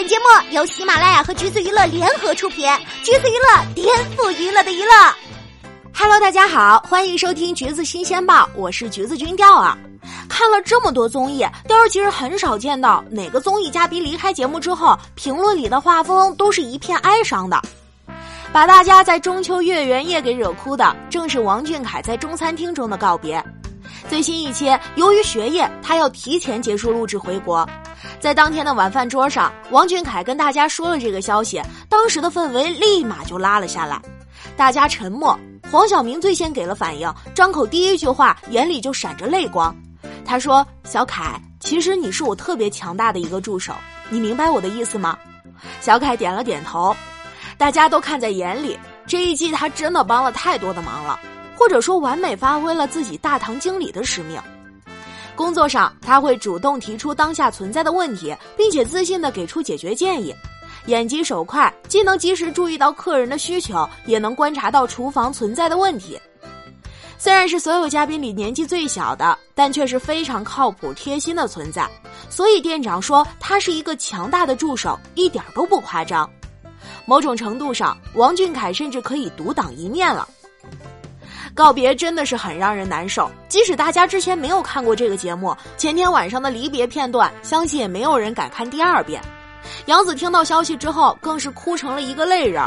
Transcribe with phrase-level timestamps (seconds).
[0.00, 2.66] 本节目由喜马拉雅和橘子娱乐联合出品，
[3.02, 4.90] 橘子娱乐颠覆娱乐的娱乐。
[5.94, 9.76] Hello，大家好，欢迎收听橘子新鲜报，我是橘子君钓儿。
[10.26, 17.60] 看了这么多综艺，钓儿其实很少见到哪个综艺嘉宾离开节目之后，评论里的画风都是一片哀伤的。
[18.54, 23.44] 把大家在中秋月圆夜给惹哭的，正是王俊凯在中餐厅中的告别。
[24.08, 27.68] 最新一期，由于学业，他要提前结束录制回国。
[28.18, 34.00] 在当天的晚饭桌上，王俊凯跟大家说了这个消息，当时的氛围立马就拉了下来，
[34.56, 35.38] 大家沉默。
[35.70, 39.74] 黄晓明最先给了反应，张口第一句话，眼里就闪着泪光。
[40.24, 43.72] 他说：“小凯，其实你是我特别强大的一个助手，
[44.08, 45.16] 你明白我的意思吗？”
[45.80, 46.94] 小凯点了点头。
[47.56, 51.20] 大家都看在眼里，这一季他真的帮了太多的忙了，
[51.54, 54.40] 或者说完美发挥了自己大堂经理的使命。
[55.34, 60.34] 工作上，他会主动提出当下存在的问题，并且自信地给出解决建议，
[60.86, 66.18] 眼疾手快，既能及时注意到客人的需求，也能观察到厨房存在的问题。
[67.18, 71.86] 虽然是所有嘉宾里年纪最小的，但却是非常靠谱、贴心的存在。
[72.28, 76.28] 所以店长说他是一个强大的助手，一点都不夸张。
[77.04, 80.26] 某种程度上，王俊凯甚至可以独当一面了。
[81.60, 89.20] 告别真的是很让人难受，即使大家之前没有看过这个节目，前天晚上的离别片段，相信也没有人敢看第二遍。
[89.84, 92.62] 杨紫听到消息之后，更是哭成了一个泪人。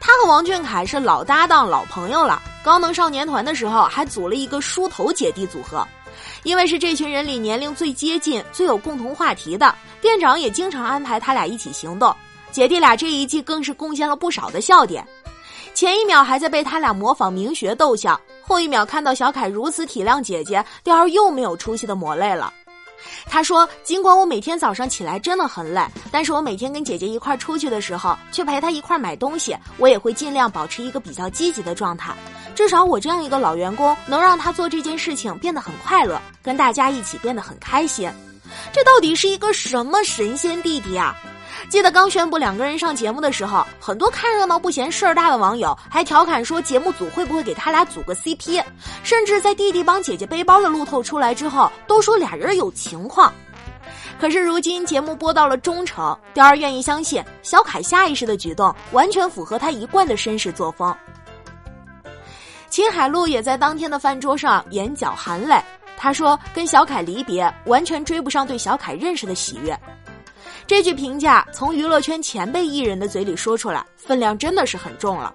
[0.00, 5.86] 她和王俊凯是老搭档、老朋友了，高能少年团的时候还组了一个梳头姐弟组合。
[6.42, 12.12] 因为是这群人里年龄最接近、最有共同话题的，店长也经常安排他俩一起行动。
[12.50, 15.06] 姐弟俩这一季更是贡献了不少的笑点。
[15.74, 22.52] 前一秒还在被他俩模仿明学逗笑，后一秒看到小凯如此体谅姐姐，雕儿又没有出息的抹泪了。
[23.26, 32.14] 他说：“尽管我每天早上起来真的很累，但是我每天跟姐姐一块出去的时候，去陪她一块买东西，我也会尽量保持一个比较积极的状态。
[32.54, 38.08] 至少我这样一个老员工，能让他做这件事情变得很快乐，跟大家一起变得很开心。
[38.72, 41.16] 这到底是一个什么神仙弟弟啊？”
[41.68, 48.62] 记得刚宣布两个人上节目的时候，很多看热闹不嫌事儿大的网友还调侃说节目组会不会给他俩组个 CP，
[49.02, 53.32] 甚至在弟弟帮姐姐背包的路透出来之后，都说俩人有情况。
[54.20, 60.94] 可是如今节目播到了中程，雕儿愿意相信小凯下意识的举动完全符合他一贯的绅士作风。
[62.68, 65.60] 秦海璐也在当天的饭桌上眼角含泪，
[65.96, 69.78] 他说跟小凯离别完全追不上对小凯认识的喜悦。
[70.72, 75.30] 这句评价从娱乐圈前辈艺人的嘴里说出来，分量真的是很重了。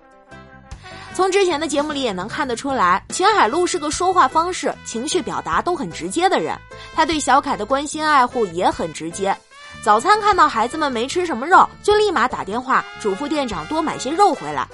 [1.13, 6.57] 从之前的节目里也能看得出来，秦海璐是个说话方式、情绪表达都很直接的人。
[6.95, 9.37] 他对小凯的关心爱护也很直接。
[9.83, 14.67] 早餐看到孩子们没吃什么肉，就立马打电话嘱咐店长多买些肉回来。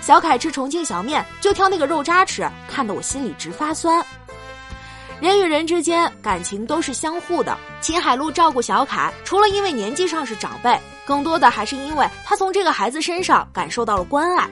[0.00, 4.02] 小凯吃重庆小面就挑那个肉渣吃，看得我心里直发酸。
[5.18, 7.56] 人与人之间感情都是相互的。
[7.80, 14.46] 秦海璐照顾小凯，除了因为年纪上是长辈，更多的还是因为他从这个孩子身上感受到了关爱。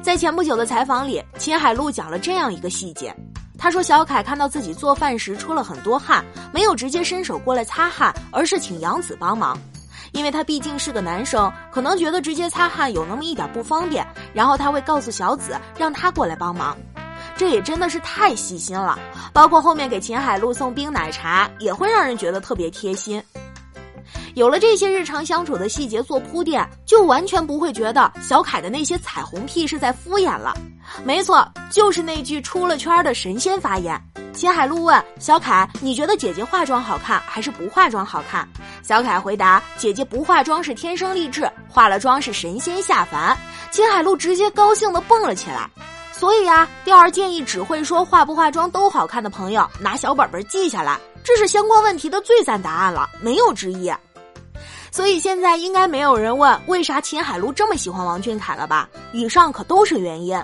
[0.00, 3.14] 在前不久的采访里，秦海璐讲了这样一个细节：
[3.58, 9.58] 他说，小凯看到自己做饭时出了很多汗，没有直接伸手过来擦汗，而是请杨子帮忙，
[10.12, 16.76] 因为他毕竟是个男生，可能觉得直接擦汗有那么一点不方便，然后他会告诉小紫让他过来帮忙。
[17.36, 18.98] 这也真的是太细心了，
[19.32, 23.22] 包括后面给秦海璐送冰奶茶，也会让人觉得特别贴心。
[24.34, 30.54] 有了这些日常相处的细节做铺垫，就完全不会觉得小凯的那些彩虹屁是在敷衍了。
[31.04, 34.00] 没错，就是那句出了圈的神仙发言。
[34.32, 38.46] 秦海璐问小凯：“你觉得姐姐化妆好看还是不化妆好看？”
[38.82, 43.36] 小凯回答：“姐姐不化妆是天生丽质，化了妆是神仙下凡。”
[43.70, 45.70] 秦海璐直接高兴的蹦了起来。
[46.24, 53.92] 所以啊，钓儿建议只会说化不化妆都好看的朋友拿小本本记下来，这是相关问题的最赞答案了，没有之一。
[54.90, 58.88] 所以现在应该没有人问为啥秦海璐这么喜欢王俊凯了吧？
[59.12, 60.42] 以上可都是原因。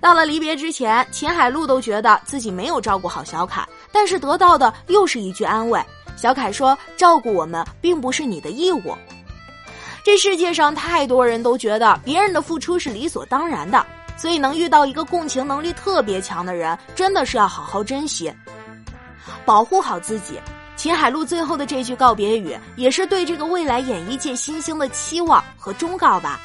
[0.00, 5.78] 到了离别之前，秦海璐都觉得自己没有照顾好小凯，但是得到的又是一句安慰。
[6.16, 8.96] 小凯说：“照顾我们并不是你的义务。”
[10.02, 13.84] 这世界上太多人都觉得别人的付出是理所当然的。
[14.16, 18.32] 所以，能遇到一个共情能力特别强的人，真的是要好好珍惜，
[19.44, 20.40] 保护好自己。
[20.74, 26.40] 秦海璐最后的这句告别语，也是对这个未来演艺界新星的期望和忠告吧。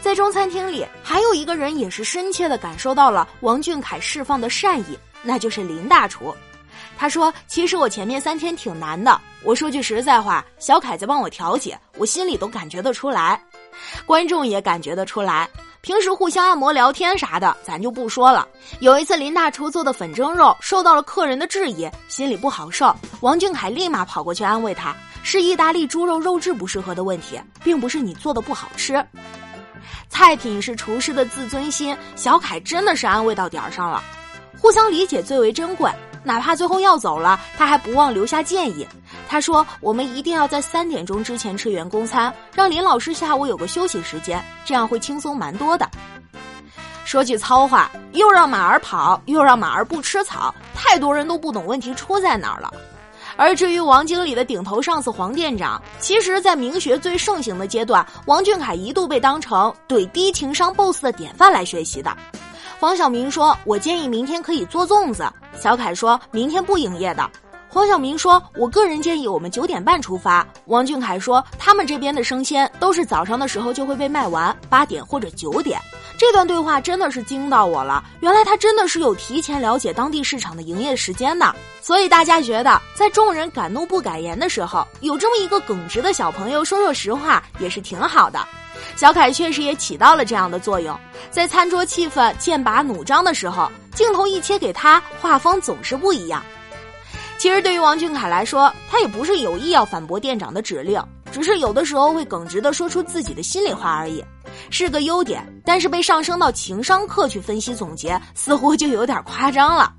[0.00, 6.34] 在中餐厅里，还有一个人也是深切的感受到了王俊凯释放的善意，那就是林大厨。
[6.96, 13.40] 他说：“其实我前面三天挺难的，我说句实在话，小凯在帮我调解，我心里都感觉得出来，
[14.06, 15.48] 观众也感觉得出来。
[15.82, 18.46] 平时互相按摩聊天啥的，咱就不说了。
[18.78, 22.94] 有一次林大厨做的粉蒸肉受到了客人的质疑，心里不好受。
[23.20, 24.94] 王俊凯立马跑过去安慰他
[25.24, 29.04] ：“是意大利猪肉肉质不适合的问题，并不是你做的不好吃。
[30.08, 34.00] 菜品是厨师的自尊心。”小凯真的是安慰到点儿上了，
[34.60, 35.90] 互相理解最为珍贵。
[36.24, 38.86] 哪怕最后要走了，他还不忘留下建议。
[39.28, 45.88] 他说：“我们一定要在三点钟之前吃员工餐，让林老师下午有个休息时间，这样会轻松蛮多的。”
[47.04, 52.72] 说句糙话，又让马儿跑，又让马儿不吃草，太多人都不懂问题出在哪儿了。
[53.36, 62.14] 而至于王经理的顶头上司黄店长，其实，在名学最盛行的阶段，王俊凯一度被当成怼低情商 BOSS 的典范来学习的。
[62.82, 67.30] 黄晓明说：“我建议明天可以做粽子。”小凯说：“明天不营业的。”
[67.70, 75.80] 黄晓明说：“我个人建议我们九点半出发。”王俊凯说：“他们这边的生鲜都是早上的时候就会被卖完，八点或者九点。”
[76.18, 81.54] 这段对话真的是惊到我了，原来他真的是有提前了解当地市场的营业时间的。
[81.80, 88.40] 所以大家觉得，在众人敢怒不敢言的时候，有这么一个耿直的小朋友说说实话也是挺好的。
[88.96, 90.98] 小凯确实也起到了这样的作用，
[91.30, 96.42] 在餐桌气氛剑拔弩张的时候，镜头一切给他，画风总是不一样。
[97.38, 101.02] 其实对于王俊凯来说，他也不是有意要反驳店长的指令，
[101.32, 104.24] 只是有的时候会耿直的说出自己的心里话而已，
[104.70, 105.44] 是个优点。
[105.64, 109.92] 但是被上升到情商课去分析总结，似乎就有点夸张了。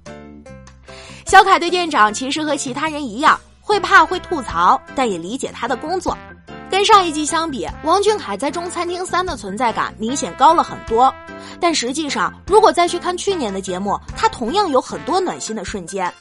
[1.26, 6.18] 小凯对店长其实和其他人一样，会怕会吐槽，但也理解他的工作。
[6.74, 11.14] 跟上一季相比，王俊凯在《中餐厅三》的存在感明显高了很多。
[11.62, 16.12] 但实际上，如果再去看去年的节目，他同样有很多暖心的瞬间。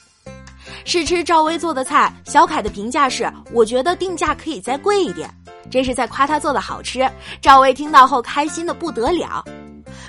[0.85, 5.35] 试吃赵薇做的菜，小凯的评价是：我觉得定价可以再贵一点，
[5.71, 7.11] 这是在夸他做的好吃。
[7.41, 9.43] 赵薇听到后开心的不得了。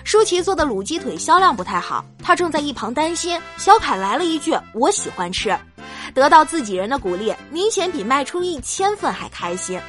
[0.03, 3.39] 舒淇做的卤鸡腿销量不太好，她正在一旁担心。
[3.55, 5.57] 小凯来了一句：“我喜欢吃。”
[6.13, 9.79] 得到自己人的鼓励，明显比卖出一千份还开心。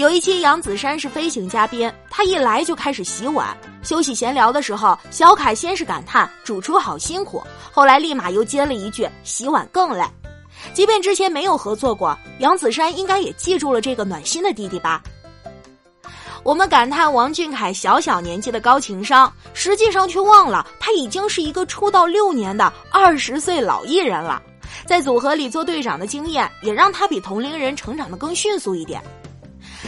[0.00, 3.54] 有一期杨子姗是飞行嘉宾，他一来就开始洗碗。
[3.82, 10.02] 休息闲聊的时候，小凯先是感叹主厨好辛苦，后来立马又接了一句洗碗更累。
[10.72, 15.02] 即便之前没有合作过，杨子姗应该也记住了这个暖心的弟弟吧。
[16.44, 24.42] 我们感叹王俊凯小小年纪的高情商，实际上却忘了他已经是一个出道六年的二十岁老艺人了。
[24.86, 28.98] 在组合里做队长的经验，也让他比同龄人成长的更迅速一点。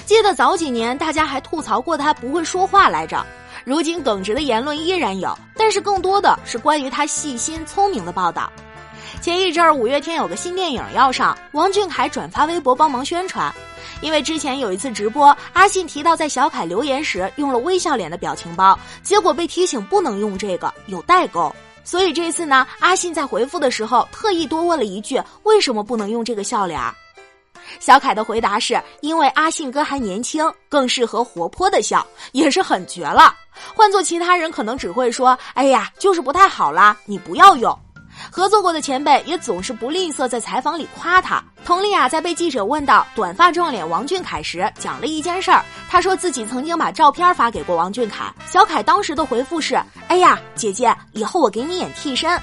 [0.04, 3.24] 记得早几年大家还吐槽过他不会说话来着。
[3.64, 8.50] 如今耿直的言论依然有，但是更多的是关于他细心聪明的报道。
[9.20, 13.54] 前一阵儿五月天有个新电影要上，王俊凯转发微博帮忙宣传。
[14.00, 21.54] 因为之前有一次直播，阿信提到在小凯留言时用了微笑脸的表情包，结果被提醒不能用这个，有代沟。
[21.84, 26.80] 所以这次呢，阿信在回复的时候特意多问了一句：为什么不能用这个笑脸？
[27.82, 33.34] 小凯的回答是因为阿信哥还年轻，更适合活泼的笑，也是很绝了。
[33.74, 37.76] 换做其他人，可能只会说：“哎呀，就是不太好啦，你不要用。”
[38.30, 41.42] 合作过的前辈也总是不吝啬在采访里夸他。
[41.64, 45.64] 佟丽娅在被记者问到短发撞脸王俊凯时，讲了一件事儿。
[45.90, 49.74] 她说自己曾经把照片发给过王俊凯，小凯当时的回复是
[50.06, 52.40] ：“哎呀，姐姐，以后我给你演替身。”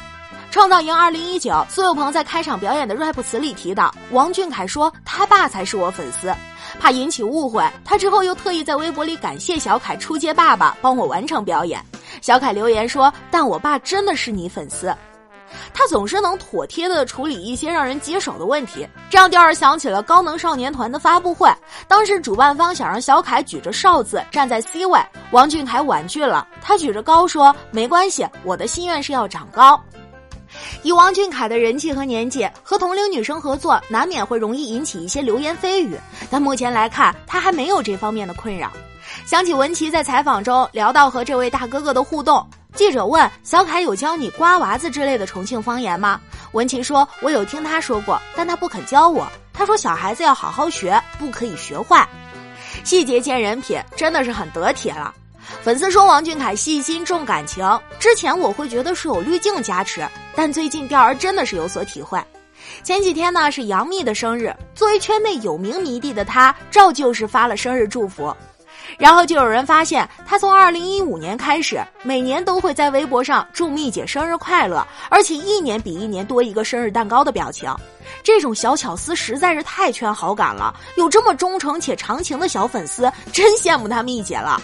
[0.51, 6.33] 创造营二零一九，苏有朋在开场表演的 rap 词里提到，王俊凯说他爸才是我粉丝，
[6.79, 11.79] 怕引起误会，他之后又特意在微博里感谢小凯出街爸爸帮我完成表演。
[12.21, 14.93] 小凯留言说，但我爸真的是你粉丝，
[15.71, 21.47] 他总是能妥帖的处理一些让人棘手的问题，这让调儿想起了高能少年团的发布会，
[21.87, 29.79] 当时主办方想让小凯举着哨子站在 C 位，王俊凯婉拒了，他举着高说没关系，我的心愿是要长高。
[30.83, 35.97] 以王俊凯的人气和年纪，和同龄女生合作，难免会容易引起一些流言蜚语。
[36.29, 38.71] 但目前来看，他还没有这方面的困扰。
[39.25, 46.21] 想起文琪在采访中聊到和这位大哥哥的互动，记者问小凯有教你“瓜娃子”之类的重庆方言吗？
[46.51, 49.27] 文琪说：“我有听他说过，但他不肯教我。
[49.53, 52.07] 他说小孩子要好好学，不可以学坏。
[52.83, 55.13] 细节见人品，真的是很得体了。”
[55.61, 57.65] 粉丝说王俊凯细心重感情，
[57.99, 62.19] 之前我会觉得是有滤镜加持，但最近钓儿真的是有所体会。
[62.83, 68.35] 前几天呢是杨幂的生日，作为圈内有名迷弟的他，照旧是发了生日祝福。
[68.97, 77.73] 然后就有人发现，他从二零一五年开始，每年都会在微博上祝蜜姐生日快乐，而且一年比一年多一个生日蛋糕的表情。
[78.23, 84.61] 这种小巧思实在是太圈好感了，有这么忠诚且长情的小粉丝，真羡慕他蜜姐了。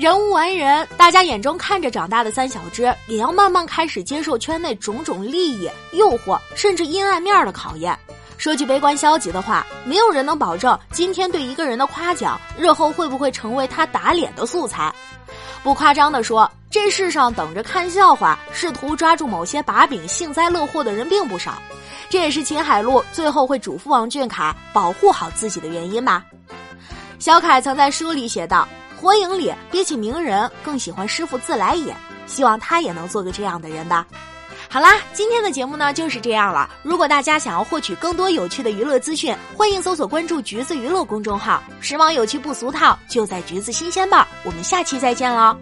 [0.00, 7.94] 人无完人，大家眼中看着长大的三小只，也要慢慢开始接受圈内种种利益、诱惑，甚至阴暗面的考验。
[8.38, 14.90] 说句悲观消极的话，没有人能保证今天对一个人的夸奖，日后会不会成为他打脸的素材。
[15.62, 21.60] 不夸张地说，这世上等着看笑话、试图抓住某些把柄幸灾乐祸的人并不少。
[22.08, 26.24] 这也是秦海璐最后会嘱咐王俊凯保护好自己的原因吧。
[27.18, 28.66] 小凯曾在书里写道
[29.00, 34.06] ：“火影里比起鸣人更喜欢师傅自来也，希望他也能做个这样的人吧。”
[34.68, 36.70] 好啦，今天的节目呢就是这样了。
[36.82, 44.24] 如果大家想要获取更多有趣的娱乐资讯，欢迎搜索关注“橘子娱乐”公众号，时髦有趣不俗套，就在橘子新鲜报。
[44.44, 45.56] 我们下期再见喽。